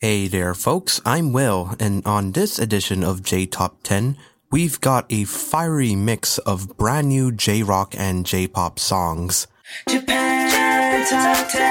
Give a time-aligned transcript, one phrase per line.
[0.00, 1.00] Hey there, folks.
[1.06, 4.18] I'm Will, and on this edition of J Top 10,
[4.50, 9.46] we've got a fiery mix of brand new J rock and J pop songs.
[9.88, 11.64] Japan Top 10.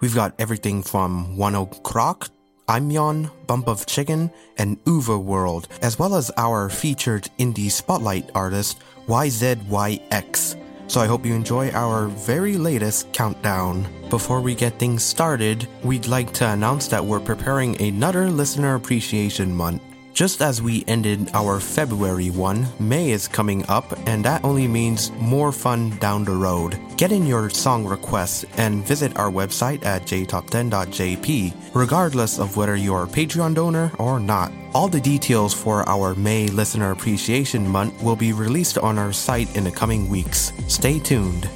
[0.00, 2.28] We've got everything from One Ok Rock,
[2.68, 8.78] Aimyon, Bump of Chicken, and Uverworld, as well as our featured indie spotlight artist,
[9.08, 10.61] YZYX.
[10.86, 13.86] So I hope you enjoy our very latest countdown.
[14.10, 19.54] Before we get things started, we'd like to announce that we're preparing another Listener Appreciation
[19.54, 19.91] Month.
[20.12, 25.10] Just as we ended our February one, May is coming up, and that only means
[25.12, 26.78] more fun down the road.
[26.98, 33.04] Get in your song requests and visit our website at jtop10.jp, regardless of whether you're
[33.04, 34.52] a Patreon donor or not.
[34.74, 39.54] All the details for our May Listener Appreciation Month will be released on our site
[39.56, 40.52] in the coming weeks.
[40.68, 41.48] Stay tuned.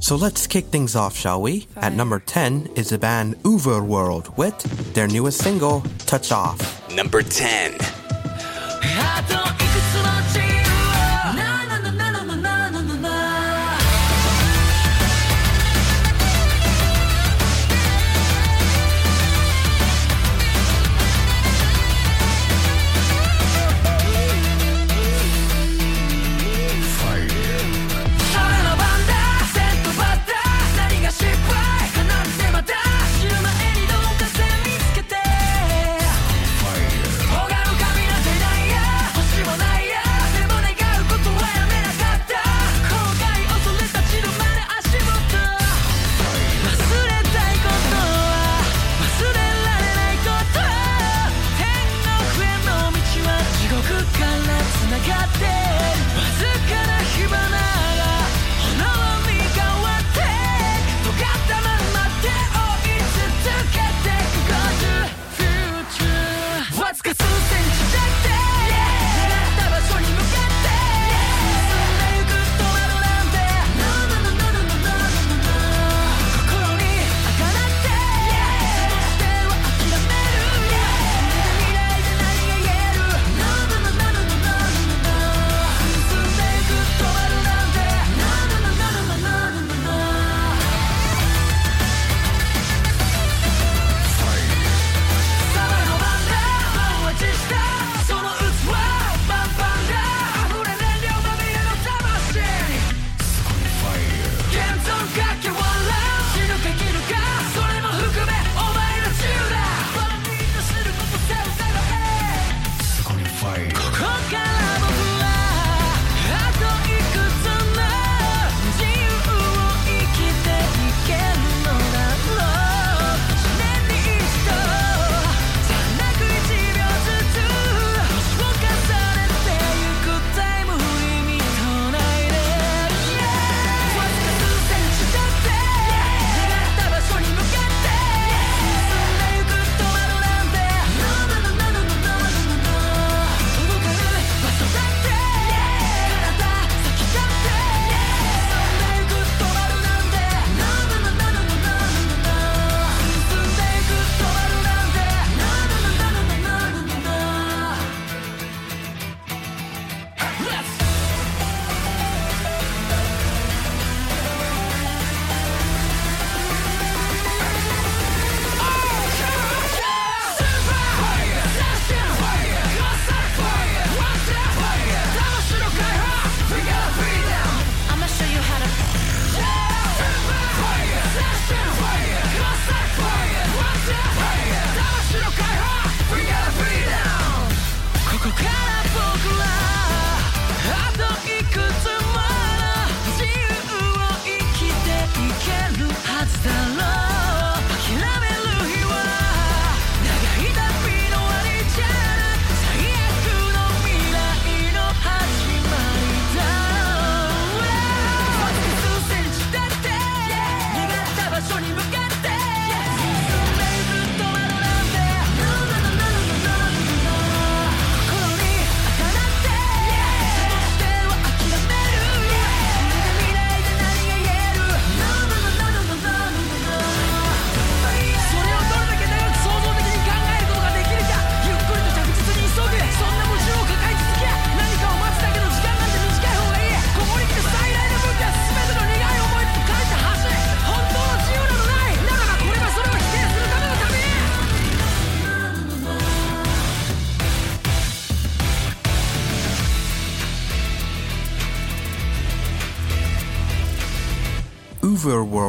[0.00, 1.66] So let's kick things off, shall we?
[1.76, 6.88] At number 10 is the band Uverworld with their newest single, Touch Off.
[6.94, 7.72] Number 10.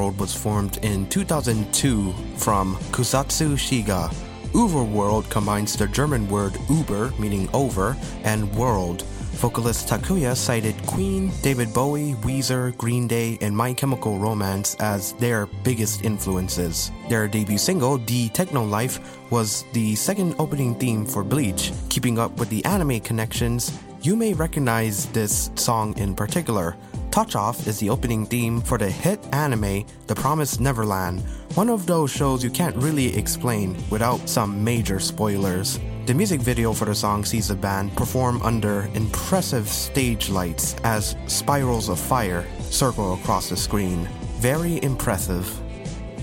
[0.10, 4.12] Uverworld was formed in 2002 from Kusatsu Shiga.
[4.54, 9.04] Uverworld combines the German word Uber, meaning over, and world.
[9.40, 15.46] Vocalist Takuya cited Queen, David Bowie, Weezer, Green Day, and My Chemical Romance as their
[15.64, 16.92] biggest influences.
[17.08, 19.00] Their debut single, The Techno Life,
[19.32, 21.72] was the second opening theme for Bleach.
[21.90, 23.72] Keeping up with the anime connections,
[24.02, 26.76] you may recognize this song in particular.
[27.12, 31.22] Touch Off is the opening theme for the hit anime The Promised Neverland,
[31.56, 35.80] one of those shows you can't really explain without some major spoilers.
[36.06, 41.16] The music video for the song sees the band perform under impressive stage lights as
[41.26, 44.08] spirals of fire circle across the screen.
[44.38, 45.50] Very impressive.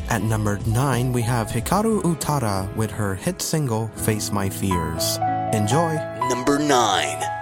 [0.08, 5.18] At number 9, we have Hikaru Utada with her hit single Face My Fears.
[5.52, 5.96] Enjoy!
[6.28, 7.36] Number 9.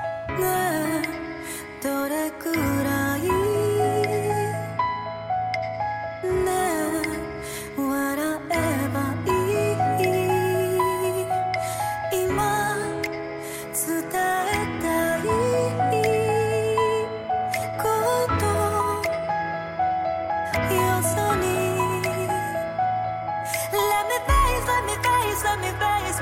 [24.66, 26.20] Let me face, let me face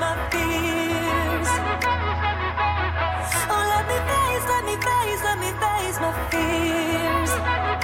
[6.01, 7.82] my fears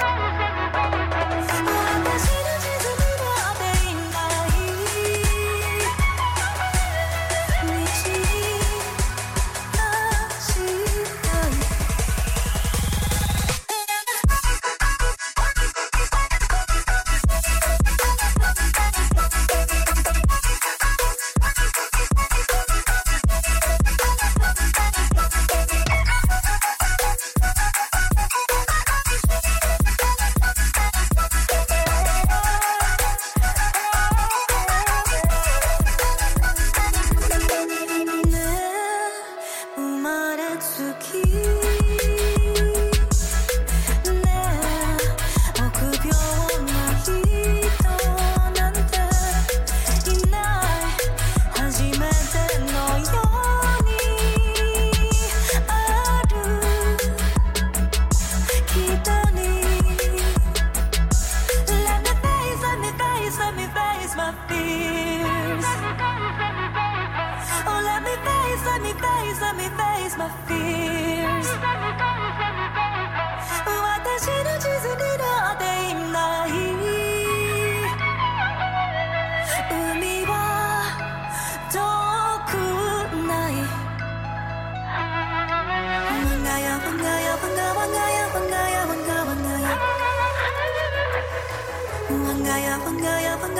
[92.39, 93.59] Vanga ya, vanga ya, vanga.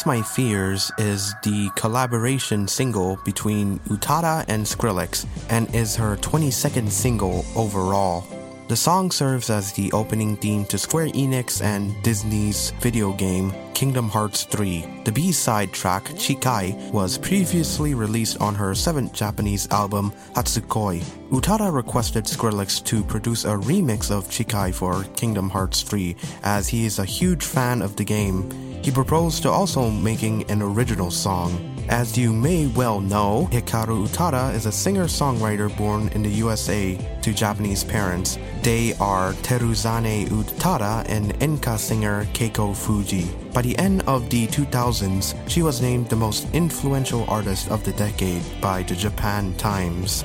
[0.00, 6.88] Face My Fears is the collaboration single between Utada and Skrillex and is her 22nd
[6.88, 8.24] single overall.
[8.68, 14.08] The song serves as the opening theme to Square Enix and Disney's video game Kingdom
[14.08, 15.02] Hearts 3.
[15.04, 21.00] The B-side track Chikai was previously released on her seventh Japanese album Hatsukoi.
[21.30, 26.86] Utada requested Skrillex to produce a remix of Chikai for Kingdom Hearts 3 as he
[26.86, 28.69] is a huge fan of the game.
[28.82, 31.66] He proposed to also making an original song.
[31.90, 37.32] As you may well know, Hikaru Utada is a singer-songwriter born in the USA to
[37.32, 38.38] Japanese parents.
[38.62, 43.28] They are Teruzane Utada and enka singer Keiko Fuji.
[43.52, 47.92] By the end of the 2000s, she was named the most influential artist of the
[47.92, 50.24] decade by the Japan Times.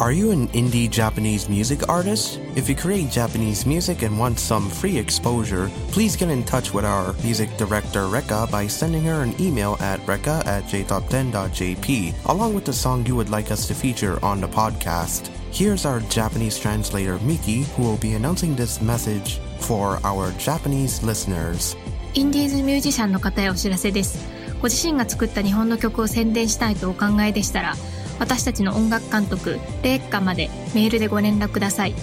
[0.00, 2.40] Are you an indie Japanese music artist?
[2.56, 6.86] If you create Japanese music and want some free exposure, please get in touch with
[6.86, 12.64] our music director Rekka by sending her an email at rekka at jtop10.jp, along with
[12.64, 15.28] the song you would like us to feature on the podcast.
[15.52, 21.76] Here's our Japanese translator Miki, who will be announcing this message for our Japanese listeners.
[22.14, 24.18] インディーズミュージシャンの方へお知らせです。
[24.62, 27.74] ご自身が作った日本の曲を宣伝したいとお考えでしたら、
[28.19, 31.95] 私たちの音楽監督、レッカまでメールでご連絡ください。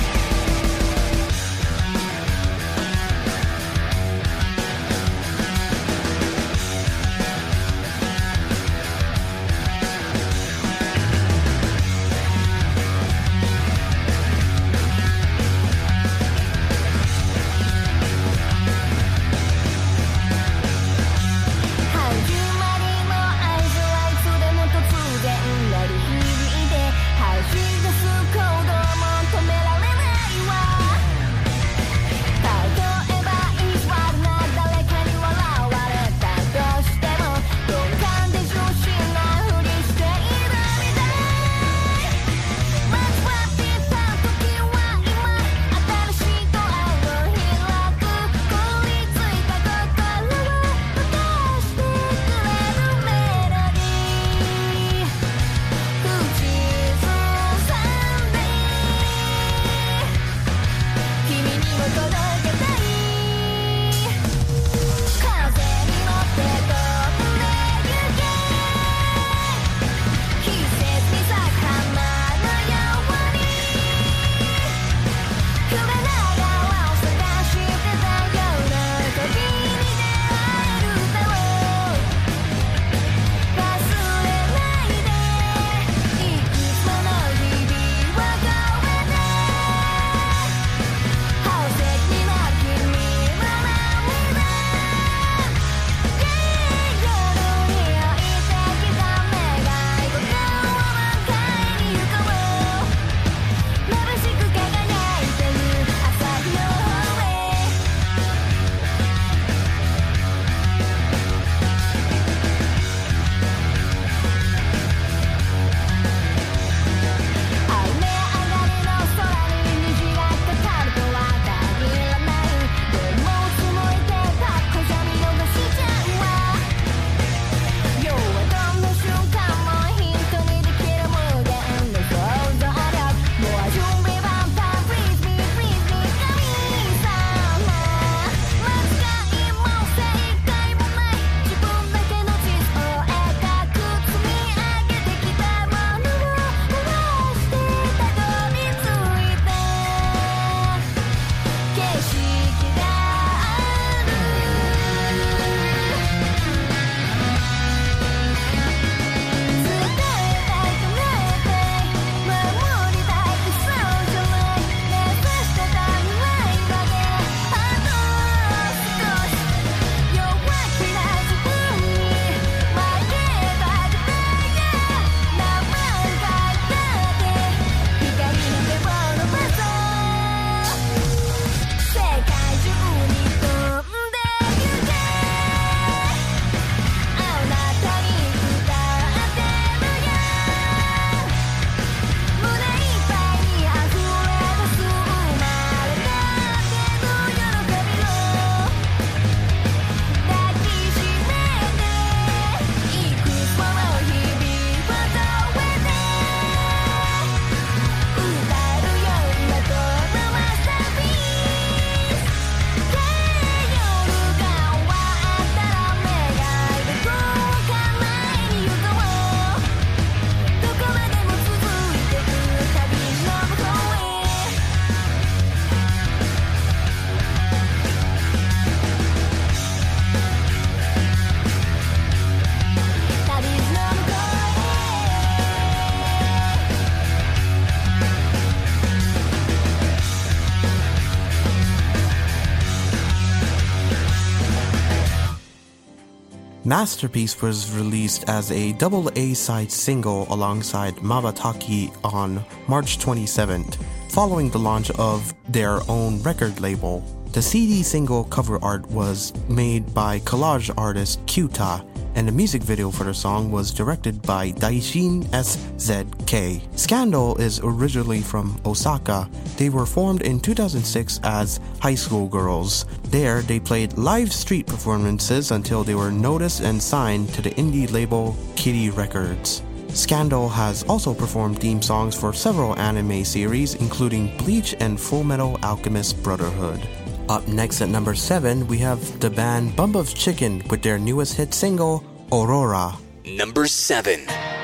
[246.65, 253.75] Masterpiece was released as a double A side single alongside Mabataki on March 27th,
[254.10, 257.03] following the launch of their own record label.
[257.34, 262.91] The CD single cover art was made by collage artist Kyuta and the music video
[262.91, 266.62] for the song was directed by Daishin SZK.
[266.77, 269.29] Scandal is originally from Osaka.
[269.58, 272.86] They were formed in 2006 as high school girls.
[273.05, 277.91] There, they played live street performances until they were noticed and signed to the indie
[277.91, 279.63] label Kitty Records.
[279.89, 285.60] Scandal has also performed theme songs for several anime series, including Bleach and Full Metal
[285.62, 286.82] Alchemist Brotherhood.
[287.30, 291.36] Up next at number 7, we have the band Bump of Chicken with their newest
[291.36, 292.98] hit single, Aurora.
[293.25, 294.62] Number 7.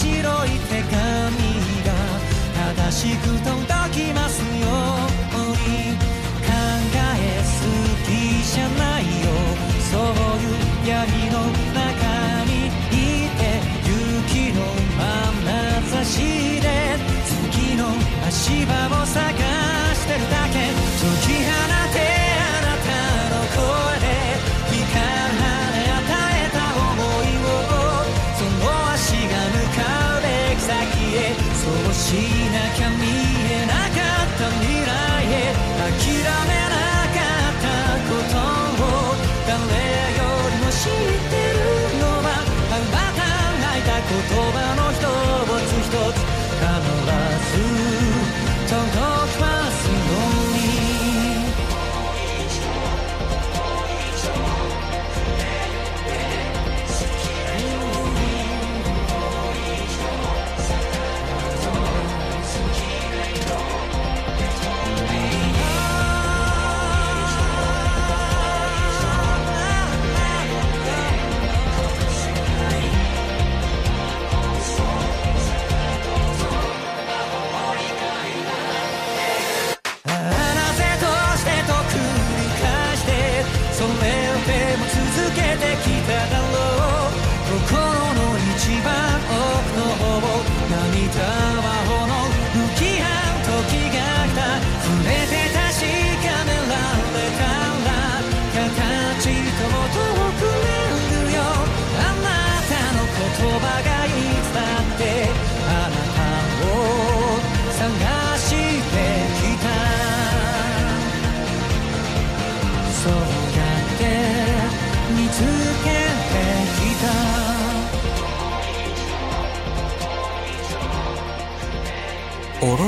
[0.00, 0.96] 白い手紙
[1.84, 1.92] が
[2.74, 5.92] 正しく届きますように
[6.40, 6.48] 考
[6.96, 7.52] えす
[8.08, 8.10] ぎ
[8.42, 9.28] じゃないよ
[9.92, 10.00] そう
[10.40, 10.96] いう闇
[11.30, 11.36] の
[11.76, 11.84] 中
[12.46, 14.58] にいて雪の
[14.96, 16.16] 眼差し
[16.62, 16.66] で
[17.52, 17.84] 月の
[18.26, 19.29] 足場を探
[31.70, 32.14] そうし
[32.50, 36.69] なきゃ見えなかった未来へ諦め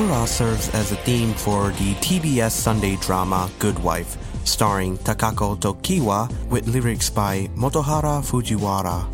[0.02, 6.28] Aurora serves as a theme for the TBS Sunday drama Good Wife, starring Takako Tokiwa
[6.48, 9.06] with lyrics by Motohara Fujiwara.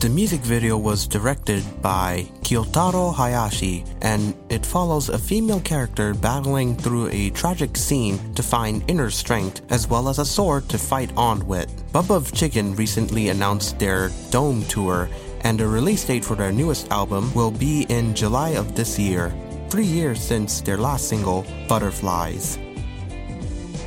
[0.00, 6.74] The music video was directed by Kiyotaro Hayashi, and it follows a female character battling
[6.74, 11.10] through a tragic scene to find inner strength as well as a sword to fight
[11.18, 11.68] on with.
[11.92, 15.10] Bump of Chicken recently announced their Dome Tour,
[15.42, 19.34] and the release date for their newest album will be in July of this year
[19.70, 22.58] three years since their last single, Butterflies.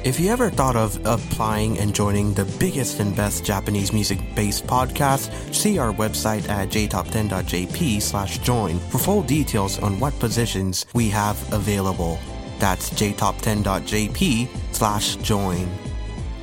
[0.04, 5.32] If you ever thought of applying and joining the biggest and best Japanese music-based podcast,
[5.54, 11.38] see our website at jtop10.jp slash join for full details on what positions we have
[11.54, 12.20] available.
[12.60, 15.70] That's jtop10.jp slash join.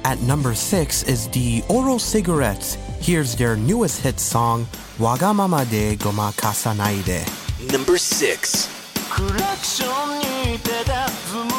[0.05, 2.77] At number 6 is the Oral Cigarettes.
[3.01, 4.65] Here's their newest hit song,
[4.97, 7.27] Wagamama de Goma Kasanaide.
[7.71, 8.80] Number 6
[9.11, 9.87] クラクショ
[10.47, 11.51] ンに手がずむ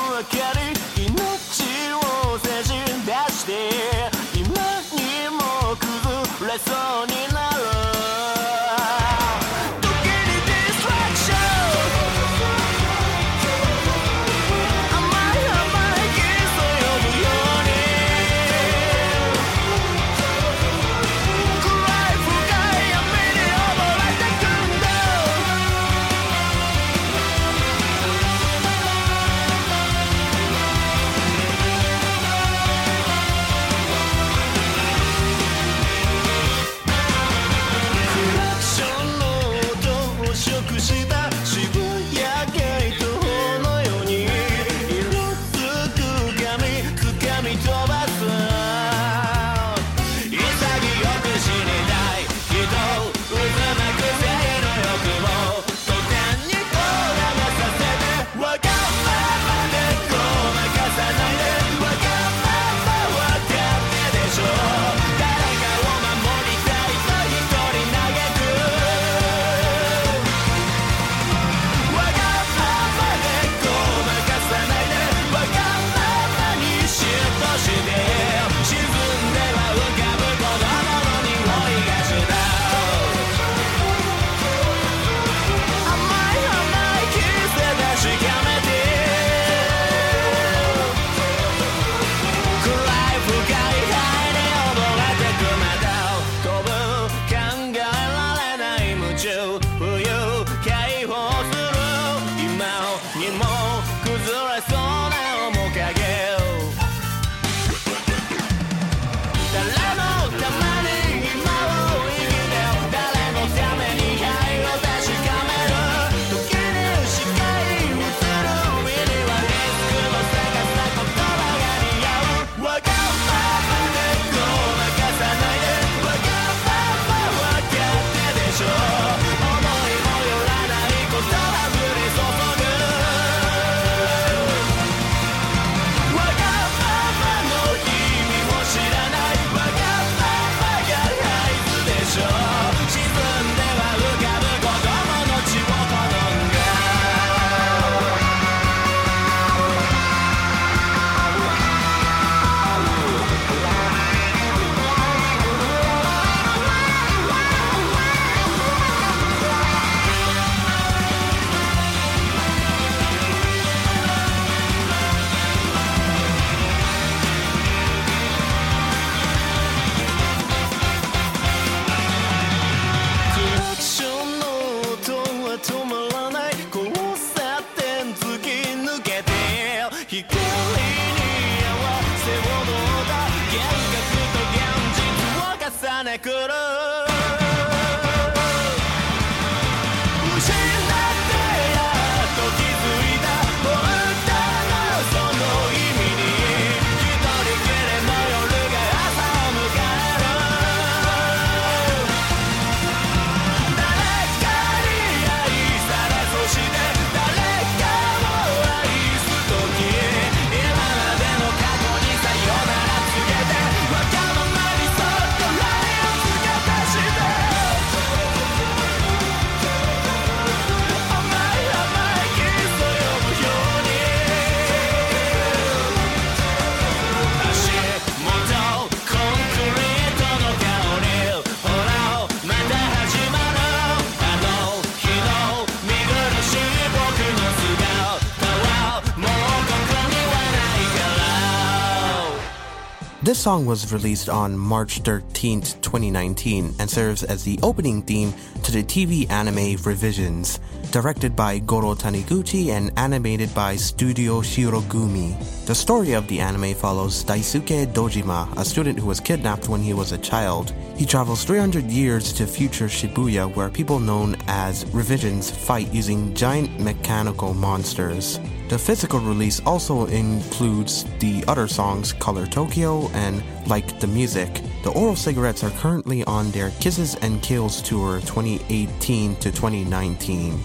[243.41, 248.83] song was released on March 13, 2019, and serves as the opening theme to the
[248.83, 250.59] TV anime Revisions,
[250.91, 255.60] directed by Goro Taniguchi and animated by Studio Shirogumi.
[255.63, 259.93] The story of the anime follows Daisuke Dojima, a student who was kidnapped when he
[259.93, 260.73] was a child.
[260.97, 266.79] He travels 300 years to future Shibuya, where people known as revisions fight using giant
[266.79, 268.39] mechanical monsters.
[268.69, 274.61] The physical release also includes the other songs Color Tokyo and Like the Music.
[274.83, 280.59] The Oral Cigarettes are currently on their Kisses and Kills tour 2018 to 2019.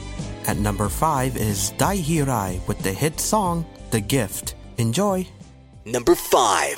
[0.46, 4.54] At number 5 is Dai Hirai with the hit song The Gift.
[4.78, 5.26] Enjoy!
[5.86, 6.76] Number 5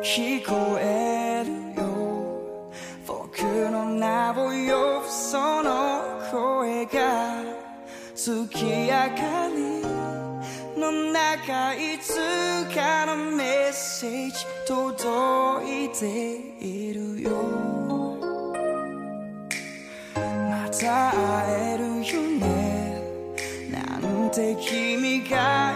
[0.00, 2.70] 聞こえるよ
[3.04, 4.32] 僕の名
[4.72, 7.42] をその声が
[9.10, 9.48] か
[10.76, 12.14] の中いつ
[12.72, 14.36] かのメッセージ
[14.68, 17.30] 届いているよ。
[20.14, 23.02] また会えるよね。
[23.70, 25.74] なんて君が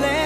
[0.00, 0.21] let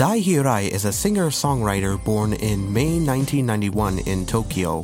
[0.00, 4.82] Dai Hirai is a singer-songwriter born in May 1991 in Tokyo.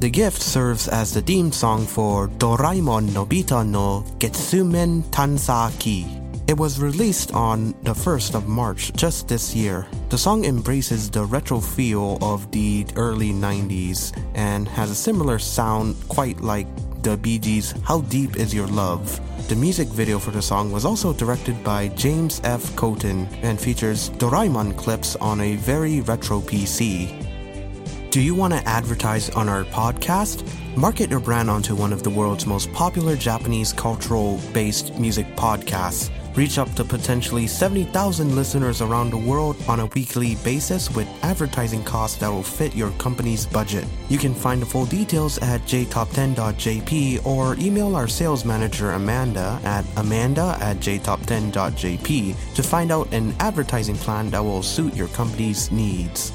[0.00, 6.02] The gift serves as the theme song for Doraemon Nobita no Getsumen Tansaki.
[6.48, 9.86] It was released on the 1st of March just this year.
[10.08, 15.94] The song embraces the retro feel of the early 90s and has a similar sound
[16.08, 16.66] quite like
[17.06, 19.20] the Bee Gees' How Deep Is Your Love.
[19.48, 22.74] The music video for the song was also directed by James F.
[22.74, 28.10] Coton and features Doraemon clips on a very retro PC.
[28.10, 30.44] Do you want to advertise on our podcast?
[30.76, 36.10] Market your brand onto one of the world's most popular Japanese cultural based music podcasts.
[36.36, 41.82] Reach up to potentially 70,000 listeners around the world on a weekly basis with advertising
[41.82, 43.86] costs that will fit your company's budget.
[44.10, 49.86] You can find the full details at jtop10.jp or email our sales manager Amanda at
[49.96, 56.32] amanda at jtop10.jp to find out an advertising plan that will suit your company's needs.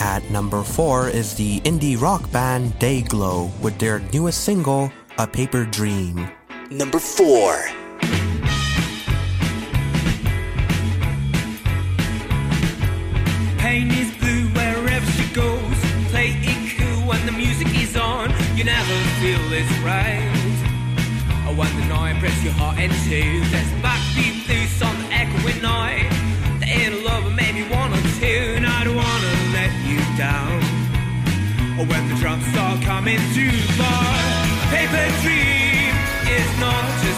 [0.00, 5.66] At number 4 is the indie rock band DYGL with their newest single, A Paper
[5.66, 6.26] Dream.
[6.70, 7.81] Number 4.
[17.22, 18.30] When the music is on.
[18.56, 20.26] You never feel it's right.
[21.46, 23.38] Oh, when the night breaks your heart in two.
[23.50, 26.10] There's backbeat loose on the echoing night.
[26.58, 27.30] The inner lover
[27.70, 28.58] one or two.
[28.58, 30.58] And I don't wanna let you down.
[31.78, 34.02] Or when the drums start coming too far.
[34.74, 35.94] Paper dream
[36.26, 37.11] is not just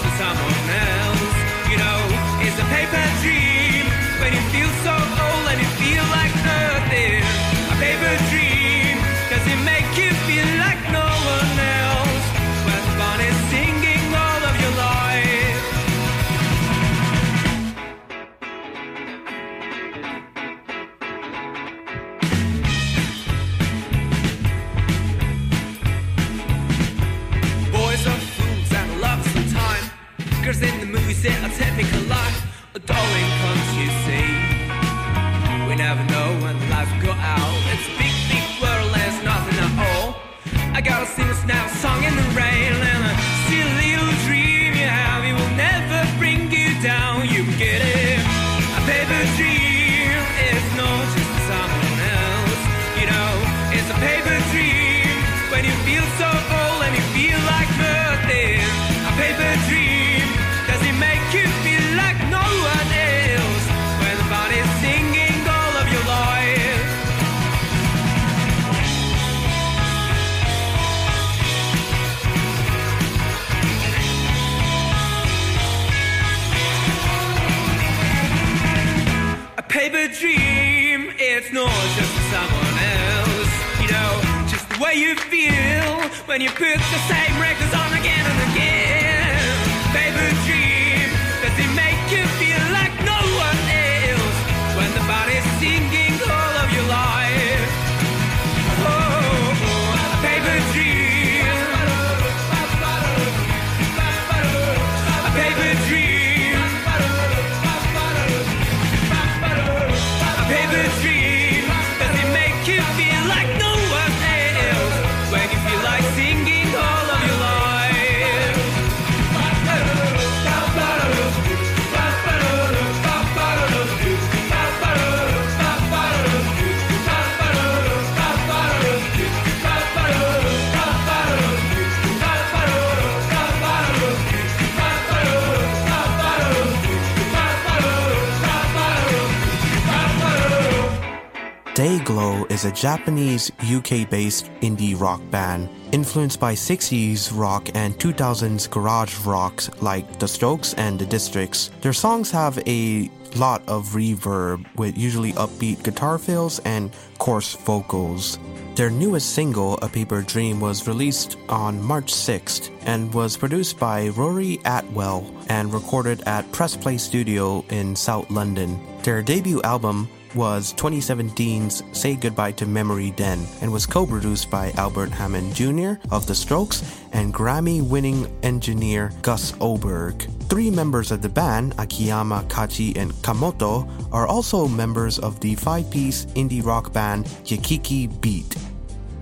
[142.64, 149.70] a Japanese UK based indie rock band influenced by 60s rock and 2000s garage rocks
[149.80, 151.70] like The Strokes and The Districts.
[151.80, 158.38] Their songs have a lot of reverb with usually upbeat guitar fills and coarse vocals.
[158.74, 164.08] Their newest single, A Paper Dream, was released on March 6th and was produced by
[164.08, 168.80] Rory Atwell and recorded at Press Play Studio in South London.
[169.02, 174.72] Their debut album was 2017's Say Goodbye to Memory Den and was co produced by
[174.76, 175.94] Albert Hammond Jr.
[176.10, 176.82] of The Strokes
[177.12, 180.22] and Grammy winning engineer Gus Oberg.
[180.48, 185.90] Three members of the band, Akiyama, Kachi, and Kamoto, are also members of the five
[185.90, 188.56] piece indie rock band Ykiki Beat.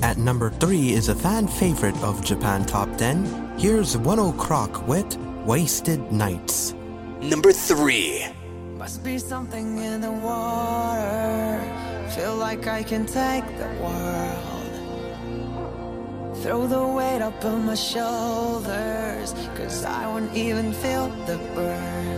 [0.02, 3.56] At number 3 is a fan favorite of Japan Top 10.
[3.56, 6.74] Here's One Ok Rock with Wasted Nights.
[7.20, 8.41] Number 3.
[8.82, 11.60] Must be something in the water.
[12.16, 14.74] Feel like I can take the world.
[16.38, 19.34] Throw the weight up on my shoulders.
[19.54, 22.11] Cause I won't even feel the burn.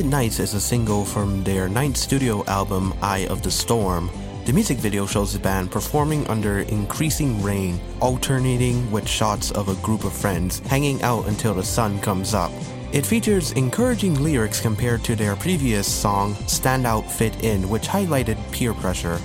[0.00, 4.10] Nights is a single from their ninth studio album, Eye of the Storm.
[4.46, 9.74] The music video shows the band performing under increasing rain, alternating with shots of a
[9.84, 12.50] group of friends hanging out until the sun comes up.
[12.92, 18.38] It features encouraging lyrics compared to their previous song, Stand Out Fit In, which highlighted
[18.50, 19.18] peer pressure.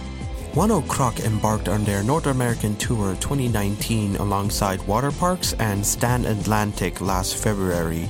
[0.53, 6.99] One Ok Rock embarked on their North American tour 2019 alongside Waterparks and Stand Atlantic
[6.99, 8.09] last February.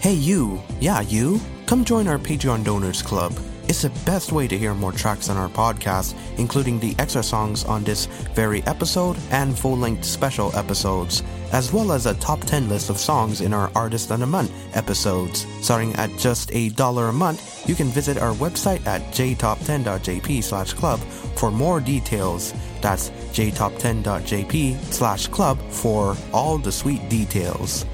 [0.00, 0.60] Hey, you!
[0.80, 1.40] Yeah, you!
[1.70, 3.32] Come join our Patreon Donors Club.
[3.68, 7.64] It's the best way to hear more tracks on our podcast, including the extra songs
[7.64, 12.68] on this very episode and full length special episodes, as well as a top 10
[12.68, 15.46] list of songs in our Artist of the Month episodes.
[15.62, 20.72] Starting at just a dollar a month, you can visit our website at jtop10.jp slash
[20.72, 20.98] club
[21.36, 22.52] for more details.
[22.80, 27.86] That's jtop10.jp slash club for all the sweet details.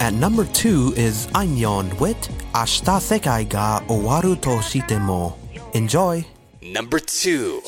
[0.00, 2.16] At number two is Aimyon with
[2.54, 5.36] Ashta Sekai ga Owaru to Shite mo.
[5.74, 6.24] Enjoy!
[6.62, 7.60] Number two.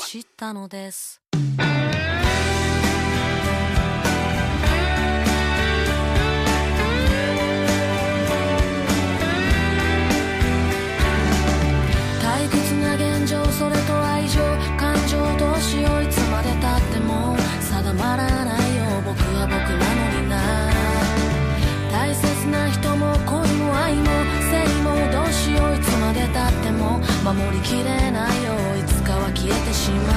[27.23, 28.53] 守りきれないよ。
[28.77, 30.13] いつかは消えてしま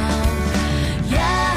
[1.09, 1.13] う。
[1.13, 1.54] や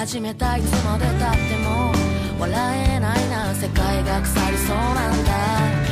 [0.00, 1.92] 始めたいつまでたっても
[2.40, 5.89] 笑えないな世界が腐りそうなんだ。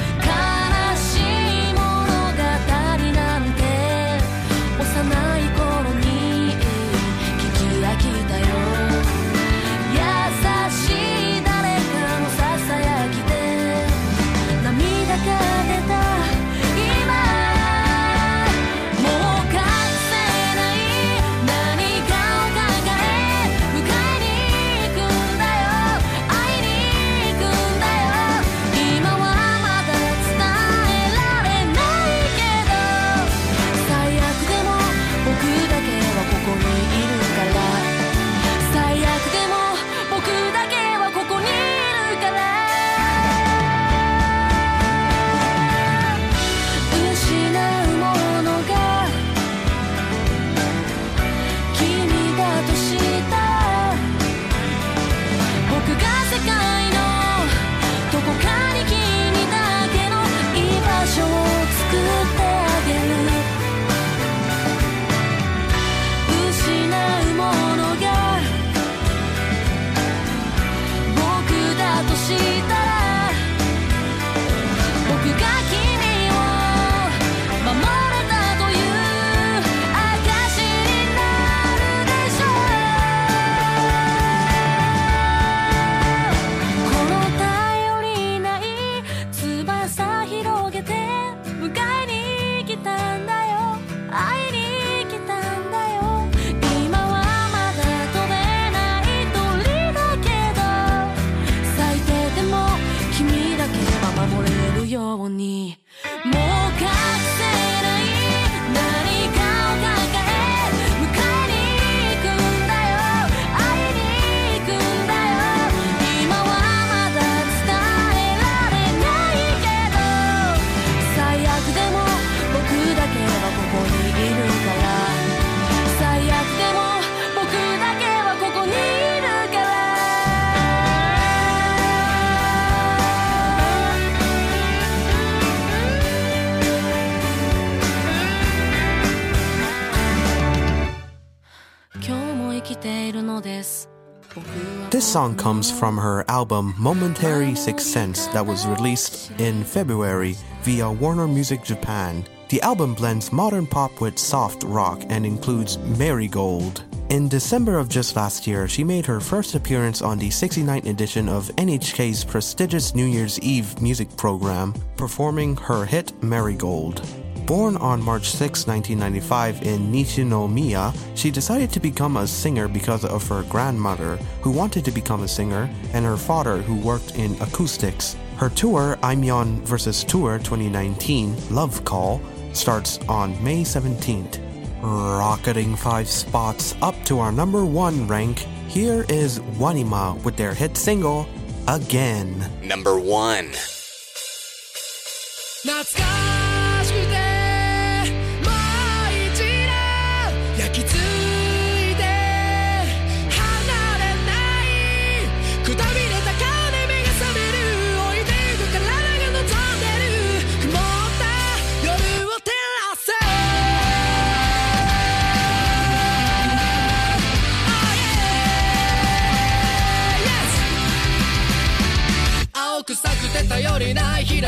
[145.09, 151.27] song comes from her album Momentary Sixth Sense that was released in February via Warner
[151.27, 152.27] Music Japan.
[152.51, 156.85] The album blends modern pop with soft rock and includes Marigold.
[157.09, 161.27] In December of just last year, she made her first appearance on the 69th edition
[161.27, 167.01] of NHK's prestigious New Year's Eve music program, performing her hit Marigold.
[167.49, 173.27] Born on March 6, 1995, in Nishinomiya, she decided to become a singer because of
[173.27, 178.17] her grandmother, who wanted to become a singer, and her father, who worked in acoustics.
[178.37, 180.05] Her tour, Aimyon vs.
[180.05, 182.21] Tour 2019, Love Call,
[182.53, 184.39] starts on May 17th.
[184.83, 190.77] Rocketing five spots up to our number one rank, here is Wanima with their hit
[190.77, 191.27] single,
[191.67, 192.47] Again.
[192.63, 193.53] Number one.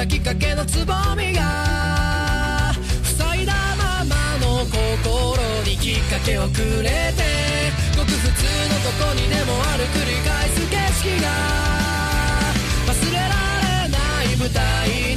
[0.00, 2.72] 開きかけのつぼみが
[3.04, 5.36] 塞いだままの心
[5.68, 7.22] にきっかけをくれて
[7.98, 10.76] ごく普通のとこにでもある繰り返す景
[11.10, 11.28] 色が
[12.86, 13.28] 忘れら
[13.84, 13.98] れな
[14.32, 15.09] い舞台。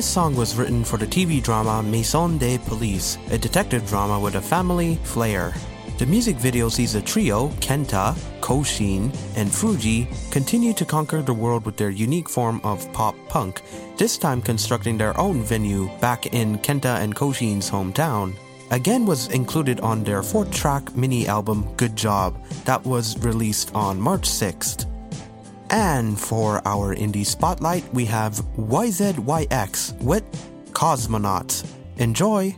[0.00, 4.34] This song was written for the TV drama Maison de Police, a detective drama with
[4.36, 5.52] a family flair.
[5.98, 11.66] The music video sees a trio, Kenta, Koshin, and Fuji, continue to conquer the world
[11.66, 13.60] with their unique form of pop punk,
[13.98, 18.32] this time constructing their own venue back in Kenta and Koshin's hometown.
[18.70, 24.00] Again was included on their four track mini album Good Job, that was released on
[24.00, 24.86] March 6th.
[25.70, 30.24] And for our indie spotlight, we have YZYX with
[30.72, 31.64] Cosmonauts.
[31.98, 32.56] Enjoy!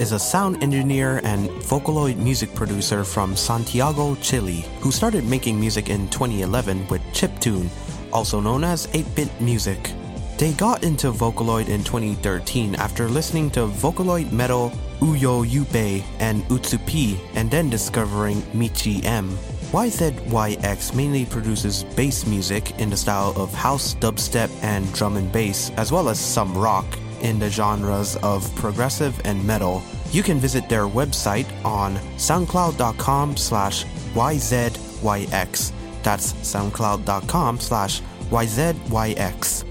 [0.00, 5.90] is a sound engineer and Vocaloid music producer from Santiago, Chile, who started making music
[5.90, 7.68] in 2011 with chiptune,
[8.10, 9.92] also known as 8 bit music.
[10.38, 17.50] They got into Vocaloid in 2013 after listening to Vocaloid metal Yuyoyuppe and Utsu-P, and
[17.50, 19.36] then discovering Mitchie M.
[19.72, 25.70] YZYX mainly produces bass music in the style of house, dubstep, and drum and bass,
[25.76, 26.86] as well as some rock
[27.20, 29.82] in the genres of progressive and metal.
[30.10, 35.72] You can visit their website on soundcloud.com slash YZYX.
[36.02, 38.00] That's soundcloud.com slash
[38.30, 39.64] YZYX.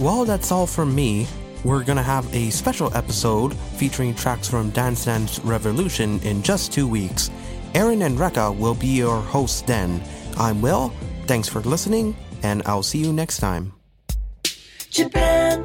[0.00, 1.26] Well, that's all from me.
[1.64, 6.86] We're gonna have a special episode featuring tracks from Dance Dance Revolution in just two
[6.86, 7.30] weeks.
[7.74, 10.02] Aaron and Rekka will be your hosts then.
[10.36, 10.92] I'm Will.
[11.26, 13.72] Thanks for listening, and I'll see you next time.
[14.90, 15.64] Japan